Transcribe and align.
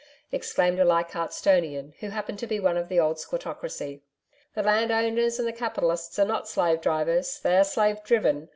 exclaimed 0.31 0.79
a 0.79 0.83
Leichardt'stonian 0.83 1.93
who 1.99 2.09
happened 2.09 2.39
to 2.39 2.47
be 2.47 2.59
one 2.59 2.75
of 2.75 2.89
the 2.89 2.99
old 2.99 3.19
squattocracy. 3.19 4.01
'The 4.55 4.63
landowners 4.63 5.37
and 5.37 5.47
the 5.47 5.53
capitalists 5.53 6.17
are 6.17 6.25
not 6.25 6.47
slave 6.47 6.81
drivers, 6.81 7.39
they 7.41 7.55
are 7.55 7.63
slave 7.63 8.01
driven. 8.03 8.49